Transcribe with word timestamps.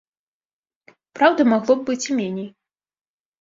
Праўда, 1.19 1.41
магло 1.51 1.75
б 1.83 1.87
быць 1.91 2.07
і 2.09 2.17
меней. 2.21 2.49